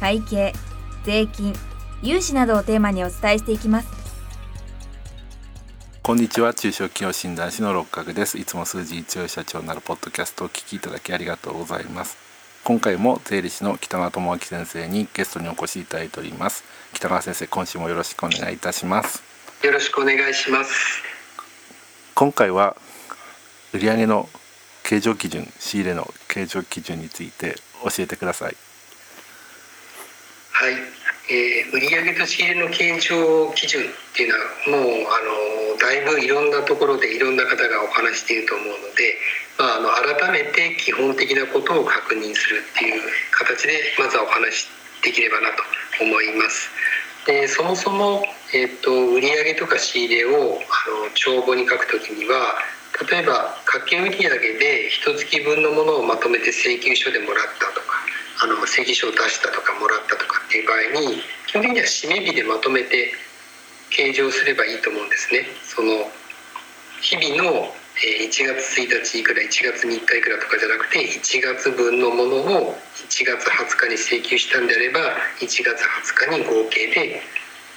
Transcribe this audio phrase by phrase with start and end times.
[0.00, 0.52] 会計
[1.04, 1.54] 税金
[2.02, 3.88] 融資などをテーマにお伝えしていきます。
[6.02, 6.52] こんにちは。
[6.52, 8.36] 中小企業診断士の六角です。
[8.38, 12.18] いつも数字強い社長なるポッドキャストを聞きいただきありがとうございます。
[12.62, 16.64] 今回も税理士の北川智明先生にゲストにお越しいただいております。
[16.92, 19.22] 北川先生今週もよろしくお願いいたします。
[19.62, 21.02] よろしくお願いします。
[22.14, 22.76] 今回は
[23.72, 24.28] 売上の
[24.84, 28.56] 計上基準仕入れの計上基準について教えてください
[30.54, 30.74] はい、
[31.34, 34.38] えー、売上と仕入れの計上基準っていう
[34.70, 35.18] のはもうあ
[35.74, 39.18] のだいぶいろんなところでいろんな方がお話していると思うので、
[39.58, 44.70] まあ、あの改めて基本的なことを確認するっていう形でまずはお話
[45.02, 46.70] できればなと思います。
[47.26, 48.22] でそもそも、
[48.54, 52.62] えーと、売上とか仕入れをあの帳簿に書くときには
[53.10, 58.03] 例えば掛け売上で一月分のものをまとめて請求書でもらったとか
[58.44, 63.14] あの請求書を出したとかもらったとかっていう場合に基本的には締め日でまとめて
[63.88, 65.48] 計上すればいいと思うんですね。
[65.64, 66.12] その
[67.00, 72.36] 日々の1月1日いくら1月3日いくらとかじゃなくて1月分のもの
[72.68, 72.76] を
[73.08, 75.00] 1月20日に請求したんであれば
[75.40, 75.64] 1月
[76.28, 77.22] 20日に合計で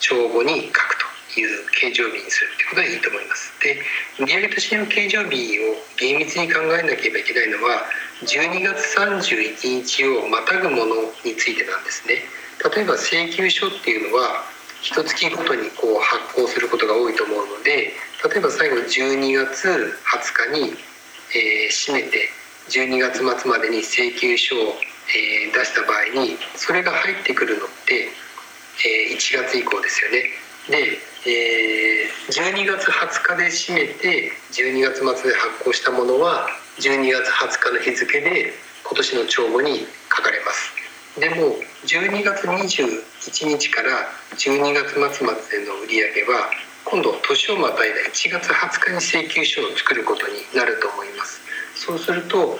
[0.00, 0.93] 帳簿に書く
[1.40, 3.52] いう計上日にするってことでいいと思います。
[3.60, 3.80] で
[4.18, 7.82] 売上と支援計上日を厳密に考えなければいけないのは
[8.22, 12.22] 12月31日をまたぐものについてなんですね。
[12.74, 14.44] 例えば請求書っていうのは
[14.84, 20.76] 一月ごとにこう発行することが多いと思うので例えば最後12月20日に、
[21.34, 22.28] えー、締めて
[22.68, 24.74] 12月末までに請求書を、
[25.08, 28.08] えー、出した場合にそれが入ってくるのって、
[29.08, 30.43] えー、1月以降ですよね。
[30.70, 36.48] で、えー、12月20日で締めて12月末で発行したものは
[36.78, 38.52] 12月20日の日付で
[38.84, 40.74] 今年の帳簿に書かれます。
[41.20, 41.54] でも
[41.86, 46.50] 12月21日から12月末までの売り上げは
[46.84, 51.40] 今度年をまたいだ1月20日に請求書を作ることになると思います
[51.76, 52.58] そうすると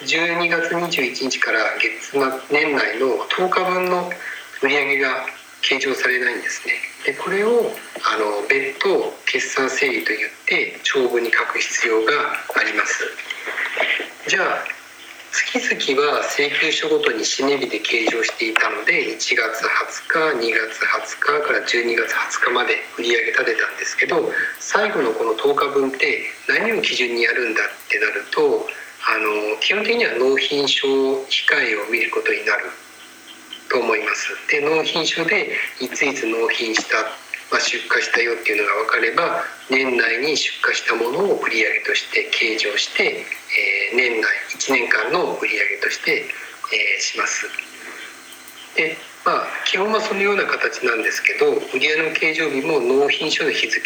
[0.00, 4.10] 12月21日から月末年内の10日分の
[4.62, 5.26] 売り上げが
[5.60, 7.72] 計上されないんですねでこれを
[8.04, 12.12] あの別途決算整理といって帳簿に書く必要が
[12.56, 13.04] あります。
[14.28, 14.80] じゃあ
[15.32, 19.64] 月々は請求書ごとに締め日で計上していたので1月
[20.10, 24.28] 20日2月20日から12月20日まで売り上げ立てたんですけど
[24.58, 28.66] 最後のこの10日分って何を基準にやるんだってなると
[29.06, 32.66] あの基本的には納品書控えを見ることになる。
[33.70, 34.34] と思います。
[34.50, 36.96] で納品書でいついつ納品した
[37.50, 43.26] まあ、出荷したよっていうのが分かれば年内に出荷したものを売上として計上して、
[43.90, 47.46] えー、年内1年間の売上として、えー、します。
[48.76, 53.82] でまあ基本はそのような形なんですけど売上の計上日も納品書の日付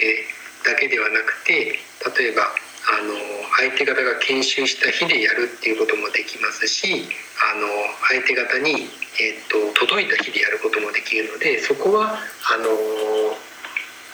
[0.65, 1.81] だけではなくて
[2.21, 2.43] 例えば
[2.85, 3.15] あの
[3.61, 7.09] 相手方が研修した日でやるっていうこともできますし
[7.41, 7.67] あの
[8.09, 8.89] 相手方に、
[9.21, 12.67] えーと、届いた日でやることもできるのでそこはあの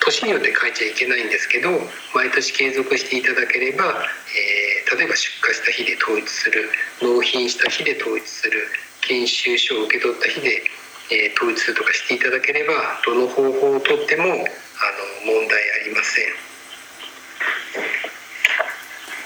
[0.01, 1.71] 年によって書いちゃいけないんですけど
[2.15, 6.69] 毎年継続していただければ、えー、例えば出荷した日で統一する
[7.01, 8.61] 納品した日で統一する
[9.03, 10.63] 研修書を受け取った日で、
[11.13, 12.73] えー、統一するとかしていただければ
[13.07, 16.25] どの方法をとってもあの問題ありません。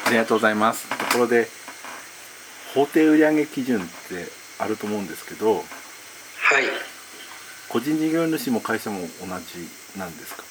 [0.06, 0.88] ありがとうございます。
[0.88, 1.48] ところで
[2.74, 5.64] 法定売上基準ってあると思うんですけど、はい。
[7.68, 9.68] 個人事業主も会社も同じ
[9.98, 10.44] なんですか？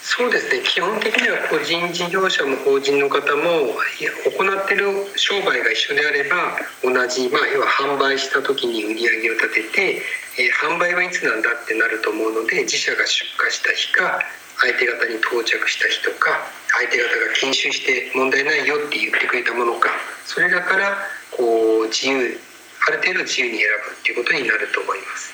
[0.00, 10.02] そうですね基本的には個人事業者も法人の方も行ってる商売が一緒であれば同じ、まあ、要は販売した時に売り上げを立てて、
[10.40, 14.22] えー、販売はいつなんだってなると思うので自社が出荷した日か
[14.56, 16.40] 相手方に到着した日とか
[16.78, 19.90] 相手方が研修して問題ないよって言ってくれたものか
[20.24, 20.96] それらから
[21.36, 22.40] こう自由
[22.88, 25.32] ある程度自由に選ぶっていうことになると思います。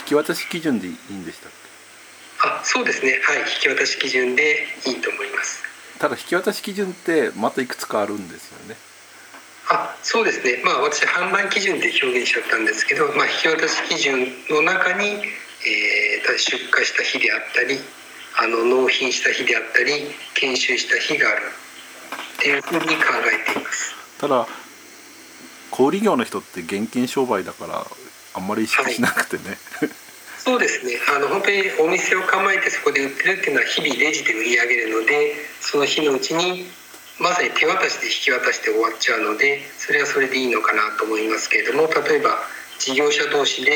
[0.00, 1.52] 引き渡し基準でいいんでしたっ
[2.42, 2.48] け？
[2.48, 3.20] あそうですね。
[3.24, 3.40] はい。
[3.40, 5.62] 引き渡し基準でいいと思います。
[5.98, 8.76] ただ引き渡し基準ってまたいくつかあるんですよね。
[9.70, 17.78] あそうですね、まあ、私販売基準って表現しちゃったんですけど、まあ、引き渡し基準の中に、えー、出荷した日であったり
[18.40, 19.92] あの納品した日であったり
[20.34, 23.12] 研修した日があるっていうふうに考
[23.50, 23.94] えています。
[24.18, 24.46] ただ
[25.78, 27.86] 小売業の人って現金商売だから
[28.34, 29.90] あんまり意識しなくてね、はい。
[30.42, 30.98] そうですね。
[31.14, 36.66] あの本当にお店を構えてそこで売ってるっていうのは日々レジで売り上げるのでその日のうちに
[37.22, 42.42] まさに手渡しで引き渡して終わっちゃうのでそれはそれでいいのかなと思いますけれども例えば
[42.80, 43.70] 事業者同士で、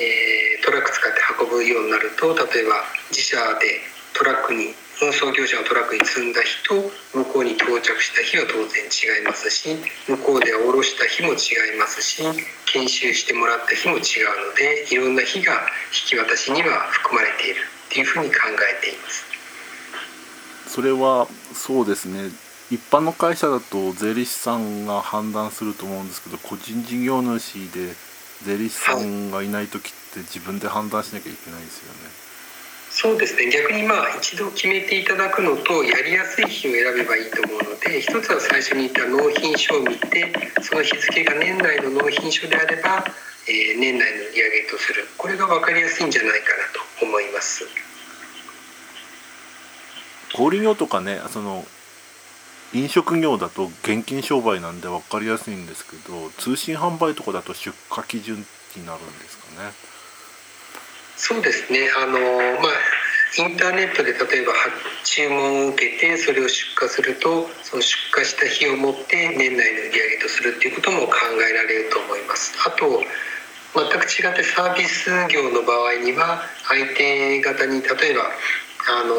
[0.00, 3.84] えー、トラック使って運ぶようになると例えば自社で
[4.16, 4.72] トラックに
[5.02, 6.74] 運送業者のトラックに積んだ日と
[7.12, 9.76] 向こうに到着した日は当然違いますし
[10.06, 12.22] 向こうで降ろした日も違いますし
[12.72, 15.54] 研修してもらった日も違うのでいろんな日が
[15.90, 17.58] 引き渡しには含まれている
[17.88, 18.36] っていうふうに考
[18.78, 19.26] えています。
[20.68, 22.30] それはそうですね
[22.70, 27.92] 一般の会社だと税理士さんが判断すると思うんですけど個人事業主で
[28.46, 32.31] 税理士さんがいない時って自分で判断しなきゃいけないですよね。
[32.94, 33.50] そうですね。
[33.50, 40.30] 逆にまあ一度決めていただくのとやりやすい日を選べばいいと思うので一つは最初に言った納品書を見て
[40.60, 43.02] その日付が年内の納品書であれば、
[43.48, 45.08] えー、年内の売り上げとする。
[45.16, 46.64] これが分かりやすいんじゃないかな
[47.00, 47.66] と思います。
[50.34, 51.64] 小売業とかねその
[52.74, 58.36] 飲食業だと現金商売なんで分かりやすいんですけど通信販売とかだと出荷基準
[58.76, 59.72] になるんですかね。
[61.22, 61.88] そうですね。
[61.96, 62.72] あのまあ
[63.38, 64.52] インターネットで例えば
[65.04, 71.14] 注文を受けてそれを出荷するとその出荷した日をもって年内の売り上げとするっていうことも考
[71.48, 72.52] えられると思います。
[72.66, 73.00] あと
[73.70, 79.14] 全く違ってサービス業の場合には相手方に例えばあの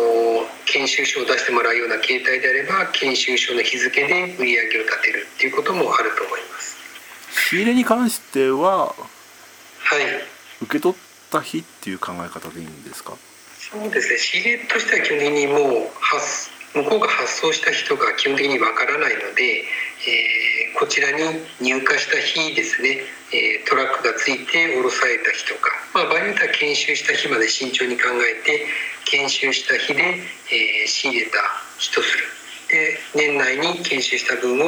[0.65, 6.75] 研修書を出してもらうような形態であれば研修書の日付で売り上げを立てるっていうこともあると思います。
[7.49, 8.93] 仕入れに関してはは
[9.99, 10.33] い。
[10.61, 10.97] 受け取っ
[11.33, 13.17] た日っていう考え方でいいんですか？
[13.57, 14.17] そうですね。
[14.17, 19.65] 仕入れとしては基本的にもう発向こうが発送した人が基本的にわからないので、
[20.05, 21.21] えー、こちらに
[21.61, 23.01] 入荷した日ですね、
[23.31, 28.65] えー、トラックがついて降ろされた日とか、まあ、場合によっては研修した日まで慎重に考えて
[29.05, 31.37] 研修した日で、えー、仕入れた
[31.77, 32.25] 日とする。
[32.69, 34.65] で年内に研修した分を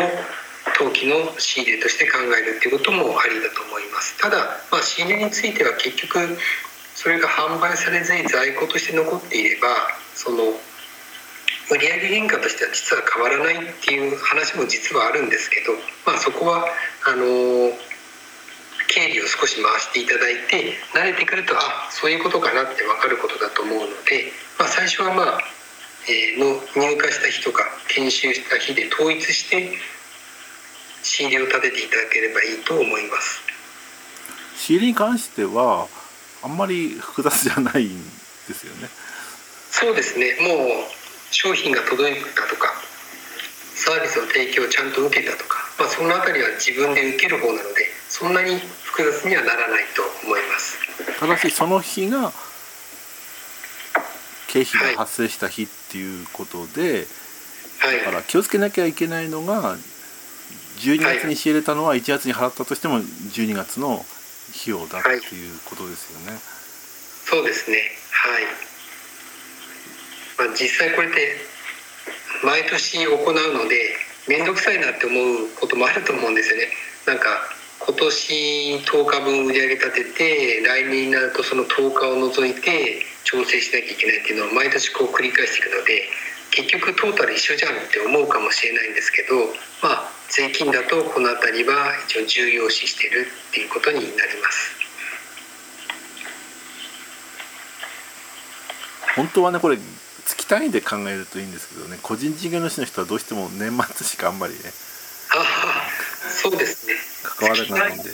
[0.77, 4.17] 当期の仕入れとして考えるっていうこともありだと思います。
[4.17, 4.38] ただ、
[4.71, 6.38] まあ、仕入れについては結局
[6.95, 9.67] それが販売されずに在庫として残っていれば
[10.15, 10.57] その
[11.69, 15.73] 売上原価としては実は変わらないっていう話も実はあるんですけど、
[16.06, 16.65] まあ、そこは
[17.07, 17.25] あの
[18.88, 25.39] 経理を少し回していただいて慣れてくるとあそういうことかなって分かることだと思うので、まあ、最初はまあ、
[26.07, 29.73] えー、の入荷した日とか研修した日で統一して
[31.05, 33.39] 仕入れを立てていただければいいと思います。
[34.57, 35.87] 仕入れに関しては
[36.41, 38.03] あんまり複雑じゃないん
[38.47, 38.89] ですよね。
[39.69, 40.35] そうですね。
[40.41, 40.67] もう
[41.29, 42.73] 商品が届いたとか
[43.75, 50.79] サービスの提供をちゃんと受けたとか、まあ、その辺りは自分で受ける方なのでそんなに複雑にはならないと思います。
[51.19, 52.33] ただしその日が
[54.47, 57.05] 経費が発生した日っていうことで、
[57.79, 59.77] はい、だから気をつけなきゃいけないのが
[60.77, 64.06] 12月に仕入れたのは1月に払ったとしても12月の
[64.51, 65.56] 費用だってい。
[65.56, 67.77] うことですよね、はい、そうですね。
[68.12, 68.44] はい、
[70.48, 71.38] まあ、実際これって
[72.44, 73.96] 毎年行うので
[74.27, 75.15] 面倒くさいなって思
[75.46, 76.70] うこともあると思うんですよね。
[77.05, 77.25] なんか
[77.79, 86.10] 今年10日分売り上げ立てて来年になるとその10日を除いて調整しなきゃいけないっていうのを毎年こう繰り返していくので
[86.51, 89.36] 結局トータル一緒じゃんって思うかもしれないんですけど
[89.84, 94.75] まあ税金だとこの辺りは一応重要視してるっていうことになります。
[99.15, 99.77] 本当はねこれ
[100.25, 104.60] 月単位で考えるといいんですけどね個人事業主の人はどうしても年末しかあんまりね
[105.32, 106.96] ああそうですね。
[107.24, 108.10] 関わらないんで。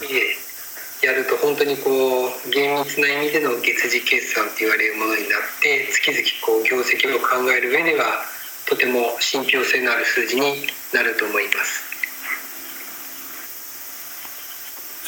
[1.01, 8.21] やると本当にこう厳密な意味での月次決算と言われるものになって月々こう業績を考える上では
[8.69, 11.90] とても信憑性のある数字になると思います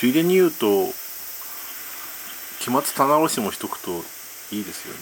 [0.03, 0.91] ついでに言うと
[2.59, 4.03] 期末棚卸しもしとくと
[4.51, 4.99] いいですよね。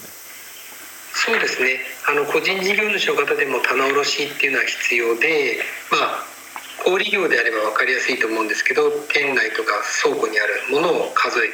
[1.10, 1.80] そうですね。
[2.06, 5.58] あの個人事業主の方でも棚卸しっていうのは必要で
[5.90, 6.22] まあ
[6.86, 9.72] 小売業であれば分かりやすいと思うんですけど店内とか
[10.04, 11.50] 倉庫にあるものを数え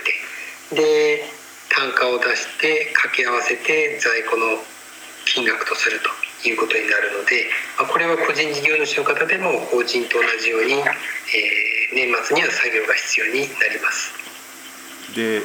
[0.77, 1.25] てで
[1.71, 4.61] 単価を出して掛け合わせて在庫の
[5.25, 6.28] 金額とすると。
[6.45, 7.47] いうことになるので、
[7.79, 10.83] まあ、これは個人事業主の方でも法人と同じように、えー、
[11.95, 14.13] 年末には作業が必要になります。
[15.15, 15.43] で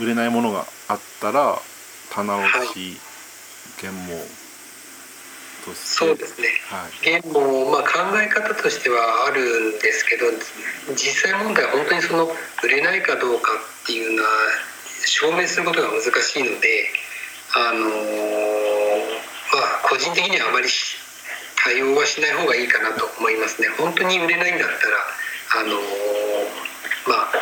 [0.00, 1.58] 売れないものがあったら
[2.10, 3.00] 棚卸し、
[3.78, 4.40] 現毛
[5.64, 6.04] として。
[6.04, 7.38] そうですね、はい、現毛、
[7.70, 10.26] まあ、考え方としてはあるんですけど
[10.94, 12.28] 実際問題は本当にその
[12.64, 14.28] 売れないかどうかっていうのは
[15.04, 16.88] 証明することが難しいので
[17.54, 18.49] あの
[19.88, 20.68] 個人的にはあまり
[21.62, 25.76] 対応はしない方がいいかなと思いますね本当に売れないんだったらあの
[27.06, 27.32] まあ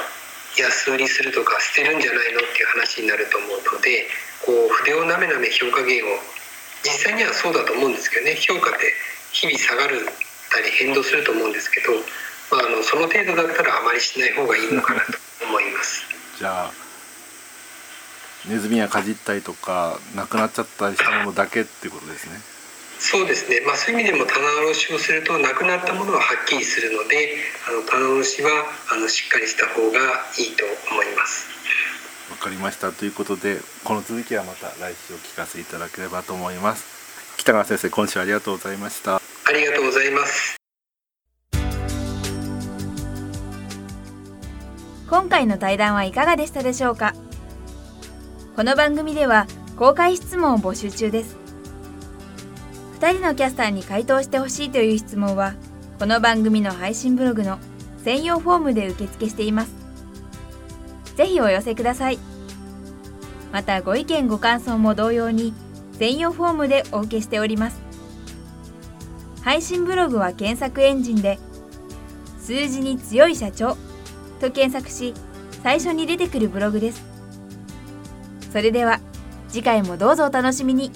[0.59, 4.07] 安売りするとか捨てるんじゃないのっていう話になると思うので
[4.45, 6.19] こう筆をなめなめ評価源を
[6.83, 8.93] 実際にはそうだと思うんですけどね評価って
[9.33, 10.07] 日々下がる
[10.51, 11.93] たり変動すると思うんですけど、
[12.51, 15.13] まあ、あのその程度だったらあまりしない方がいいのかなと
[15.45, 16.03] 思います。
[16.39, 16.88] じゃあ
[18.47, 22.41] ネズミがかじったりとかなくなっちゃったりしたものだけっていうことですね。
[23.01, 24.41] そうですね、まあ、そういう意味でも棚
[24.71, 27.37] 卸しをするとなくなったものははっきりするので
[27.69, 28.51] あの棚卸しは
[28.93, 29.99] あのしっかりした方が
[30.37, 31.47] いいと思います。
[32.31, 37.37] わかりましたということでこの続きはまた来週お聞かせいただければと思います。
[37.37, 39.17] 北川先生今週ありがとうございました。
[39.17, 39.21] あ
[39.53, 40.57] りがとうございます。
[45.09, 47.15] 今回の対談はいかがでしたでしょうか？
[48.59, 49.47] この番組では
[49.77, 51.37] 公開質問を募集中です。
[52.99, 55.55] 2人のキャスターに回答してほしいという質問は
[56.01, 57.61] この番組の配信ブログの
[58.03, 59.71] 専用フォームで受付しています。
[61.15, 62.19] ぜひお寄せください。
[63.53, 65.55] またご意見ご感想も同様に
[65.93, 67.81] 専用フォームでお受けしております。
[69.45, 71.39] 配信ブログは検索エンジンで
[72.41, 73.77] 数字に強い社長
[74.41, 75.15] と検索し
[75.63, 77.08] 最初に出てくるブログです。
[78.53, 79.01] それでは
[79.49, 80.91] 次回もどうぞお楽しみに。